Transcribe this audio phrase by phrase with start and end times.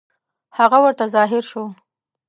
[0.57, 1.63] هغه ورته حاضر شو.